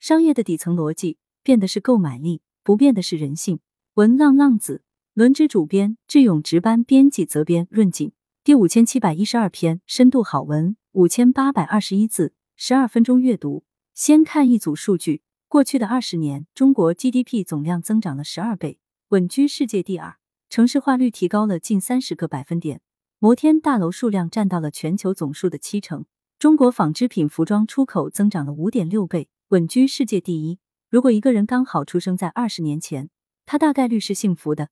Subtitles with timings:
[0.00, 3.58] 商业的底层逻辑变的是购买力，不变的是人性。
[3.94, 4.82] 文浪浪子，
[5.12, 8.12] 轮值主编智勇值班编辑责编润景，
[8.44, 13.64] 第五千七百一十二篇深度好文，五千八百二十一字，十二分钟阅读。
[13.92, 18.78] 先看一组数据：过去的二十年，中国 GDP 总量增长了十二倍，
[19.08, 20.18] 稳居世界第二；
[20.48, 22.80] 城市化率提高了近三十个百分点，
[23.18, 26.04] 摩天大楼数量占到了全球总数的七成。
[26.38, 30.58] 中国纺织品服装出口增长了五点六倍，稳居世界第一。
[30.90, 33.08] 如果一个人刚好出生在二十年前，
[33.46, 34.68] 他大概率是幸福的，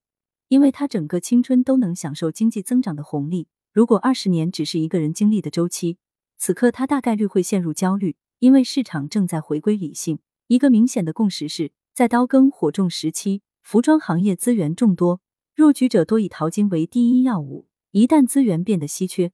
[0.49, 3.49] 因为他整个青春都能享受经济增长的红利。
[3.73, 5.97] 如果二十年只是一个人经历的周期，
[6.37, 10.19] 此刻他大概率会陷入焦虑，因为市场正在回归理性。
[10.49, 15.23] 一个明显的共识是，在刀耕火种时期，服装行业资源众多，
[15.55, 17.67] 入局者多以淘金为第一要务。
[17.93, 19.33] 一旦资源变得稀缺，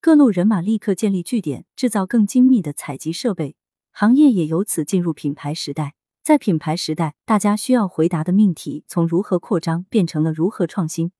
[0.00, 3.54] 各路人马立刻建立据点，制造更精密的采集设备，
[3.92, 5.94] 行业也由此进入品牌时代。
[6.22, 11.12] 在品牌时代，大家需要回答的命题从如何扩张变成了如何创新。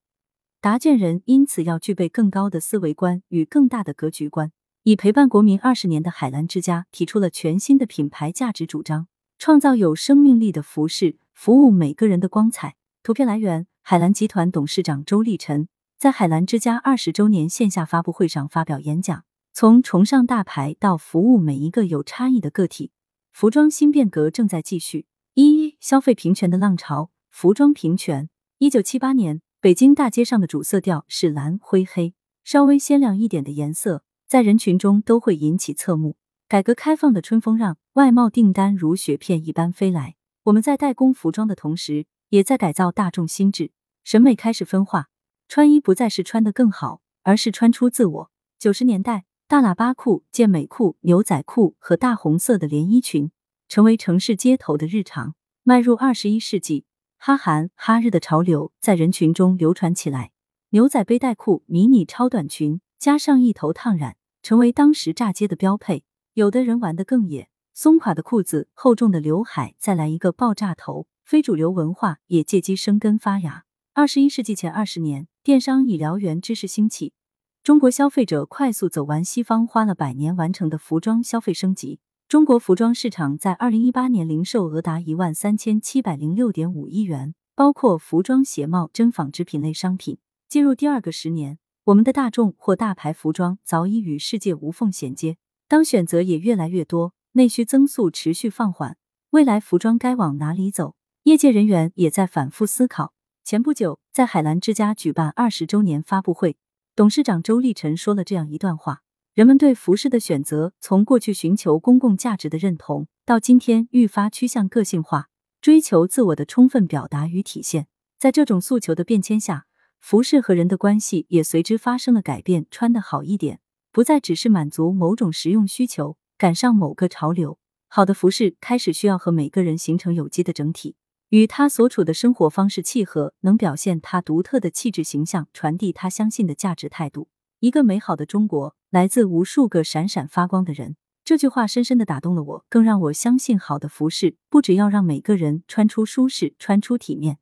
[0.61, 4.53] 答卷人因此要具备更高的思维观与更大的格局观。
[4.85, 9.07] 已陪伴国民二十年的海澜之家提出了全新的品牌价值主张，
[9.39, 12.75] 创造有生命力的服饰，服务每个人的光彩。
[13.03, 15.69] 图片来源：海澜集团董事长周立晨。
[15.99, 22.91] 在海澜之家二十周年线下发布会上发表演讲，从崇尚大牌到服务每一个有差异的个体，
[23.33, 25.07] 服装新变革正在继续。
[25.35, 28.31] 一、消费平权的浪潮，服装平权。
[28.57, 36.17] 一九七八年，北京大街上的主色调是蓝灰黑，稍微鲜亮一点的颜色，在人群中都会引起侧目。
[36.49, 40.17] 改革开放的春风让，外贸订单如雪片一般飞来。
[40.45, 43.71] 我们在代工服装的同时，也在改造大众心智，
[44.03, 45.09] 审美开始分化。
[45.47, 48.31] 穿衣不再是穿得更好，而是穿出自我。
[48.59, 53.31] 九十年代，大喇叭裤、健美裤、牛仔裤和大红色的连衣裙
[53.69, 55.35] 成为城市街头的日常。
[55.63, 56.87] 迈入二十一世纪，
[57.19, 60.31] 哈韩、哈日的潮流在人群中流传起来。
[60.71, 66.05] 牛仔背带裤、迷你超短裙加上一头烫染，成为当时炸街的标配。
[66.33, 71.07] 有的人玩得更野，松垮的裤子、厚重的刘海，再来一个爆炸头。
[71.27, 73.67] 非主流文化也借机生根发芽。
[73.93, 75.29] 二十一世纪前二十年。
[75.45, 77.13] 电商以燎原之势兴起，
[77.63, 82.01] 中国消费者快速走完西方花了百年完成的服装消费升级。
[82.27, 90.19] 中国服装市场在二零一八年零售额达一万三千七百零六点五亿元，包括服装、鞋帽、真纺织品类商品。
[90.49, 95.37] 进入第二个十年，我们的大众或大牌服装早已与世界无缝衔接。
[95.69, 98.97] 当选择也越来越多，内需增速持续放缓，
[99.31, 100.97] 未来服装该往哪里走？
[101.23, 103.13] 业界人员也在反复思考。
[103.45, 106.57] 前不久，在海澜之家举办二十周年发布会，
[106.95, 109.01] 董事长周立晨说了这样一段话：
[109.33, 115.29] 人们对服饰的选择，从过去寻求公共价值的认同，到今天愈发趋向个性化，
[115.63, 117.87] 追求自我的充分表达与体现。
[118.19, 119.65] 在这种诉求的变迁下，
[120.01, 122.67] 服饰和人的关系也随之发生了改变。
[122.71, 123.61] 穿得好一点，
[123.91, 127.59] 不再只是满足某种实用需求，赶上某个潮流。
[127.89, 130.97] 好的服饰开始需要和每个人形成有机的整体。
[131.33, 137.31] 与他所处的生活方式契合，能表现他独特的气质形象，传递他相信的价值态度。
[137.61, 140.97] 一个美好的中国来自无数个闪闪发光的人。
[141.25, 147.39] 这句话深深的打动了我，更让我相信，好的服饰不只要让每个人穿出舒适、穿出体面，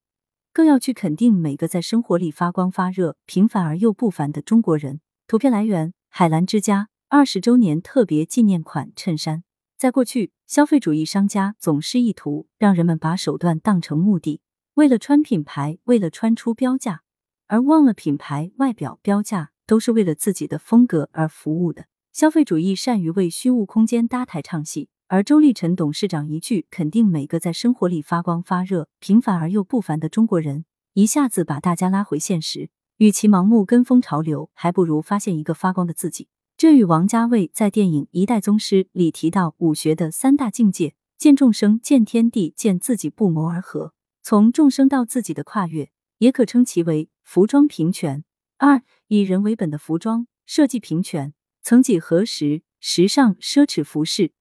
[0.53, 5.01] 更要去肯定每个在生活里发光发热、平凡而又不凡的中国人。
[5.27, 9.43] 图片来源：海澜之家二十周年特别纪念款衬衫。
[9.80, 14.42] 在过去，消费主义商家总是意图让人们把手段当成目的，
[14.74, 17.00] 为了穿品牌，为了穿出标价，
[17.46, 21.86] 而忘了品牌外表标价都是为了自己的风格而服务的。
[22.12, 32.68] 消费主义善于为虚无空间搭台唱戏，而周立晨董事长一句肯定每个在生活里发光发热、平凡而又不凡的中国人，一下子把大家拉回现实。
[32.98, 36.28] 与其盲目跟风潮流，还不如发现一个发光的自己。
[36.60, 43.95] 这与王家卫在电影《一代宗师》里提到武学的三大境界——见众生、见天地、见自己不谋而合。
[44.22, 48.24] 从众生到自己的跨越，也可称其为服装平权。
[48.59, 51.33] 二、以人为本的服装设计平权。
[51.62, 54.33] 曾几何时，时尚奢侈服饰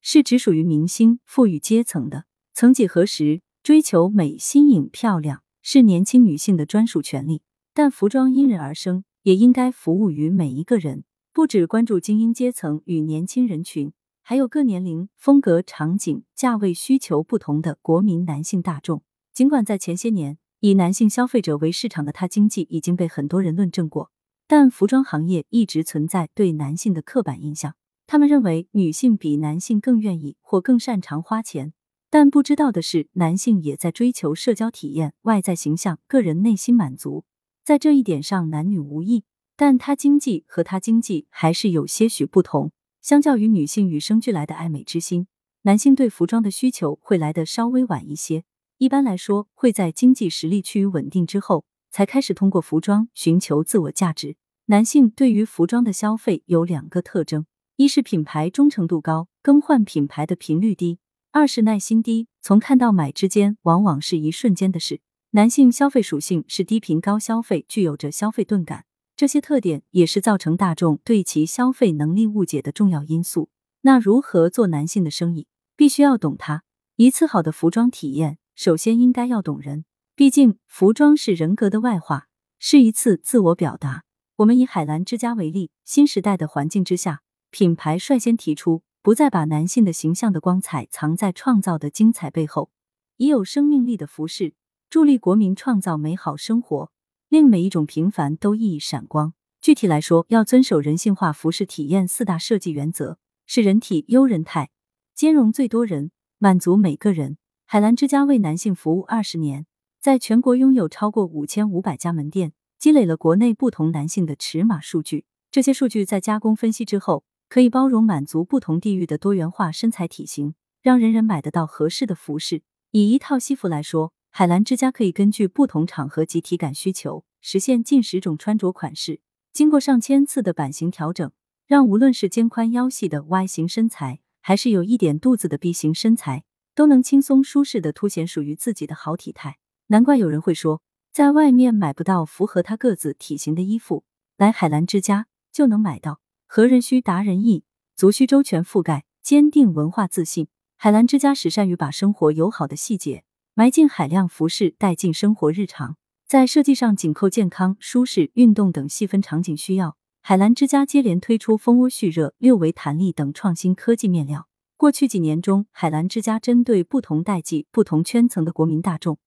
[0.00, 2.20] 是只属于明星、富裕阶层的；
[2.54, 7.42] 曾几何时，追求美、新颖、漂亮是年轻女性的专属权利。
[7.74, 11.04] 但服装因人而生，也应该服务于每一个人。
[11.36, 13.92] 不只关注精英阶层与年轻人群，
[14.22, 19.02] 还有各年龄、风格、场景、价位需求不同的国民男性大众。
[19.34, 24.10] 尽管在前些年以男性消费者为市场的他经济已经被很多人论证过，
[24.46, 27.74] 但服装行业一直存在对男性的刻板印象。
[28.06, 31.74] 他们认为女性比男性更愿意或更擅长花钱，
[32.08, 37.26] 但不知道的是，男性也在追求社交体验、外在形象、个人内心满足。
[37.62, 39.24] 在这一点上，男女无异，
[39.56, 42.72] 但他经济和他经济还是有些许不同。
[43.00, 45.28] 相较于女性与生俱来的爱美之心，
[45.62, 48.44] 男性对服装的需求会来得稍微晚一些。
[48.78, 54.36] 一般来说，会在经济实力趋于稳定之后，才开始通过服装寻求自我价值。
[54.66, 57.46] 男性对于服装的消费有两个特征。
[57.76, 60.96] 一是品牌忠诚度高，更换品牌的频率低；
[61.30, 65.00] 二是耐心低，从看到买之间往往是一瞬间的事。
[65.32, 68.85] 男性消费属性是低频高消费，具有着消费钝感，
[69.16, 73.48] 这些特点也是造成大众对其消费能力误解的重要因素。
[73.80, 75.46] 那如何做男性的生意？
[75.74, 76.64] 必须要懂他。
[76.96, 82.28] 一次好的服装体验，首先应该要懂人，毕竟服装是人格的外化，
[82.58, 84.04] 是一次自我表达。
[84.36, 87.22] 我们以海澜之家为例，新时代的环境之下。
[87.50, 92.70] 品牌率先提出，不再把男性的形象的光彩藏在创造的精彩背后，
[93.16, 94.52] 以有生命力的服饰
[94.90, 96.90] 助力国民创造美好生活，
[97.28, 99.34] 令每一种平凡都熠熠闪光。
[99.60, 104.70] 具体来说，要遵守人性化服饰体验四大设计原则，使人体优人态，
[105.14, 107.38] 兼容最多人，满足每个人。
[107.64, 109.66] 海澜之家为男性服务二十年，
[110.00, 115.24] 在全国拥有超过五千五百家门店，积累了国内不同男性的尺码数据。
[115.50, 117.24] 这些数据在加工分析之后。
[117.48, 122.62] 可以包容满足不同地域的多元化身材体型，让人人买得到合适的服饰。
[122.90, 129.20] 以一套西服来说，海澜之家可以根据不同场合及体感需求，实现近十种穿着款式。
[129.50, 131.32] 经过上千次的版型调整，
[131.66, 136.44] 让无论是肩宽腰细的 Y 型身材，还是有一点肚子的 B 型身材，
[136.74, 139.56] 都能轻松舒适的凸显属于自己的好体态。
[139.86, 144.04] 难怪有人会说，在外面买不到符合他个子体型的衣服，
[144.36, 146.20] 来海澜之家就能买到。
[146.46, 150.48] 何人需达人意，足需周全覆盖，坚定文化自信。
[150.76, 153.24] 海澜之家始善于把生活友好的细节
[153.58, 155.96] 埋进海量服饰，带进生活日常。
[156.26, 164.46] 在设计上紧扣健康、舒适、运动等细分场景需要，海澜之家接连推出蜂窝蓄热、六维弹力等创新科技面料。
[164.76, 169.18] 过去几年中，海澜之家针对不同代际、不同圈层的国民大众，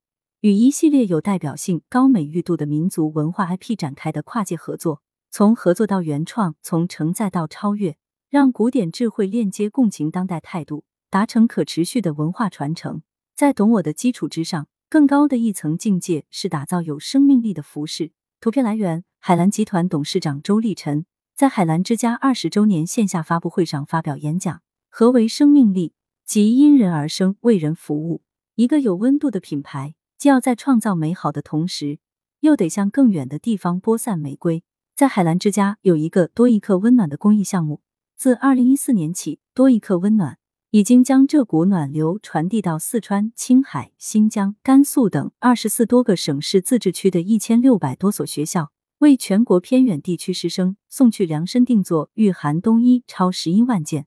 [0.42, 5.02] 与一系列有代表性、高美誉度的民族文化 IP 展开的跨界合作。
[5.32, 7.98] 从合作到原创，从承载到超越，
[8.30, 13.02] 让古典智慧链接共情当代态度，达成可持续的文化传承。
[13.40, 18.12] 在懂我的基础之上，更高的一层境界是打造有生命力的服饰。
[18.42, 24.62] 图片来源：海澜集团董事长周立晨在海澜之家二十周年线下发布会上发表演讲。
[24.90, 25.94] 何为生命力？
[26.26, 28.24] 即因人而生，为人服务。
[28.56, 32.00] 一个有温度的品牌，既要在创造美好的同时，
[32.42, 34.66] 又得向更远的地方播散玫瑰。
[34.98, 37.80] 在海澜之家有一个多一克温暖的公益项目。
[38.18, 40.39] 自二零一四年起，多一克温暖
[40.72, 54.06] 已经将这股暖流传递到四川、青海、新疆、甘肃等二十四多个省市自治区的一千六百多所学校，为全国偏远地区师生送去量身定做御寒冬衣超十一万件。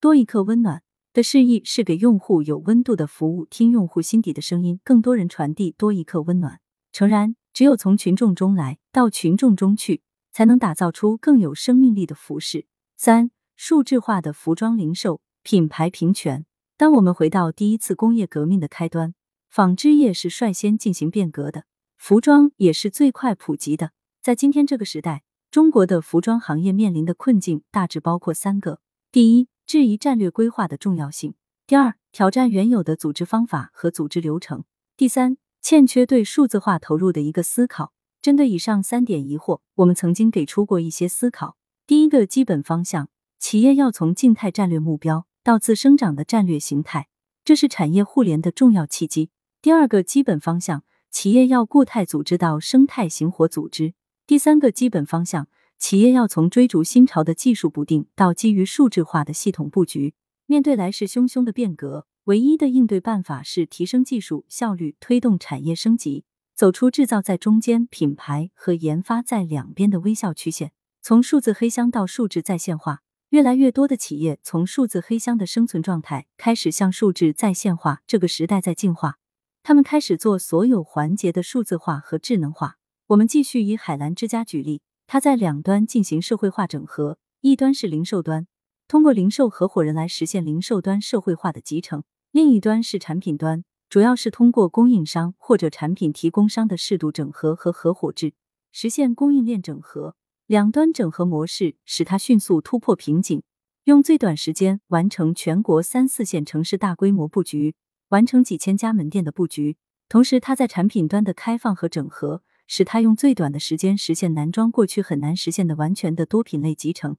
[0.00, 0.82] 多一刻温暖
[1.12, 6.58] 的示意是给用户有温度的服务，听用户心底的声音，更多人传递多一刻温暖。
[6.90, 10.02] 诚然，只有从群众中来到群众中去。
[10.34, 12.64] 才能打造出更有生命力的服饰。
[12.96, 16.46] 三、数字化的服装零售，品牌平权。
[16.76, 19.14] 当我们回到第一次工业革命的开端，
[19.48, 21.64] 纺织业是率先进行变革的，
[21.96, 23.92] 服装也是最快普及的。
[24.20, 28.80] 在今天这个时代，中国的服装行业面临的困境大致包括三个：
[29.10, 31.32] 第一，质疑战略规划的重要性；
[31.66, 34.62] 第二，挑战原有的组织方法和组织流程；
[34.96, 37.92] 第三，欠缺对数字化投入的一个思考。
[38.20, 41.56] 针对以上三点疑惑，我们曾经给出过一些思考。
[41.86, 43.08] 第一个基本方向，
[43.38, 47.08] 企业要从静态战略目标到自生长的战略形态，
[47.44, 49.30] 这是产业互联的重要契机。
[49.60, 53.94] 第二个基本方向，企业要固态组织到生态型活组织。
[54.24, 60.14] 第三个基本方向，企业要从追逐新潮的技术不定到基于数字化的系统布局。
[60.46, 66.24] 面对来势汹汹的变革，唯一的应对办法是提升技术效率，推动产业升级。
[66.54, 70.70] 走出制造在中间、品牌和研发在两边的微笑曲线，
[71.00, 79.16] 从数字黑箱到数字在线化，越来越多的企业从数字黑箱的生存状态开始向数字在线化这个时代在进化，
[79.62, 82.76] 他们开始做所有环节的数字化和智能化。
[83.06, 88.46] 我们继续以海澜之家举例，它在两端进行社会化整合，一端是零售端，
[88.86, 93.64] 通过零售合伙人来实现零售端社会化的集成；另一端是产品端。
[93.88, 98.34] 主要是通过供应商或者产品提供商的适度整合和合伙制，
[98.70, 100.16] 实现供应链整合。
[100.46, 103.42] 两端整合模式使它迅速突破瓶颈，
[103.84, 107.74] 用最短时间完成全国三四线城市大规模布局，
[108.08, 109.76] 完成几千家门店的布局。
[110.08, 117.16] 同时，它在产品端的开放和整合，使它用最短的时间实现男装过去很难实现的完全的多品类集成，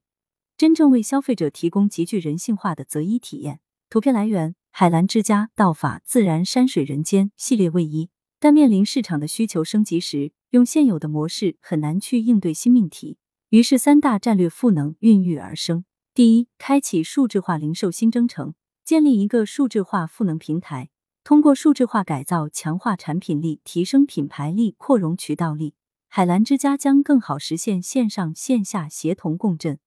[0.56, 3.60] 真正为消费者提供极具人性化的择衣体验。
[3.89, 8.10] 图片来源：海澜之家、道法自然、山水人间系列卫衣。
[8.39, 13.17] 但面临市场的需求升级时，用现有的模式很难去应对新命题。
[13.50, 15.83] 于是，三大战略赋能孕育而生。
[16.13, 18.53] 第一，开启数字化零售新征程，
[18.86, 20.91] 建立一个数字化赋能平台。
[21.24, 25.74] 通过数字化改造，强化产品力，提升品牌力，扩容渠道力，
[26.07, 29.79] 海澜之家将更好实现线上线下协同共振，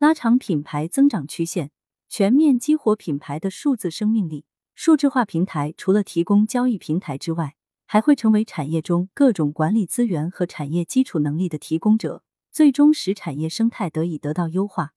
[0.00, 1.70] 拉长品牌增长曲线，
[2.08, 4.44] 全面激活品牌的数字生命力。
[4.74, 7.54] 数字化平台除了提供交易平台之外，
[7.88, 14.92] 还会成为产业中各种管理资源和产业基础能力的提供者，最终使产业生态得以得到优化，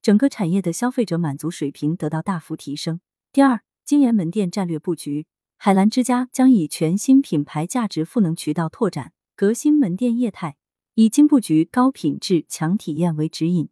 [0.00, 3.00] 整个产业的消费者满足水平得到大幅提升。
[3.32, 3.62] 第二。
[3.86, 5.28] 精研门店战略布局，
[5.58, 10.56] 海澜之家将以全新品牌价值赋能渠道拓展、革新门店业态，
[10.94, 13.68] 以精布局、高品质、强体验为指引，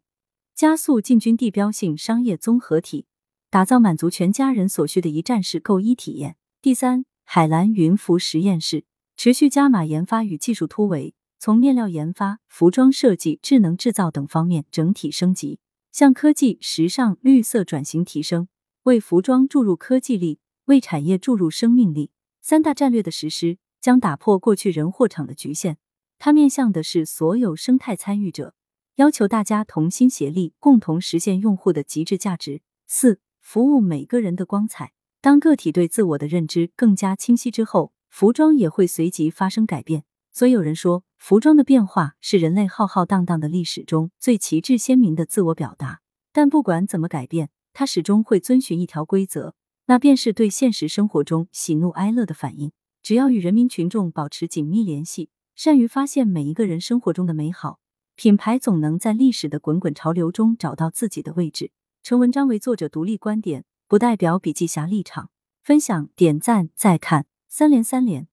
[0.55, 3.07] 加速进军地标性商业综合体，
[3.49, 6.37] 打造满足全家人所需的一站式购衣体验。
[6.61, 8.85] 第三，海澜云服实验室
[9.17, 15.59] 持续加码研发与技术突围，从面料研发、服装设计、智能制造等方面整体升级，
[15.91, 18.47] 向科技、时尚、绿色转型提升。
[18.83, 22.11] 为服装注入科技力，为产业注入生命力。
[22.41, 25.77] 三大战略的实施将打破过去人货场的局限，
[26.19, 28.53] 它面向的是所有生态参与者，
[28.95, 32.61] 要求大家同心协力，共同实现用户的极致价值。
[32.87, 34.94] 四、服务每个人的光彩。
[35.25, 40.03] 当个体对自我的认知更加清晰之后，服装也会随即发生改变。
[40.31, 46.01] 所以有人说，服装的变化是人类浩浩荡荡的历史中最旗帜鲜明的自我表达。
[46.31, 47.49] 但不管怎么改变。
[47.73, 49.55] 它始终会遵循一条规则，
[49.87, 52.71] 那便是对现实生活中喜怒哀乐的反应。
[53.01, 57.79] 只要与人民群众保持紧密联系，善于发现每一个人生活中的美好，
[58.15, 61.71] 品牌总能在历史的滚滚潮流中找到自己的位置。
[62.03, 65.29] 成文章为作者独立观点，不代表笔记侠立场。
[65.65, 68.27] 分享点赞再看三连三连。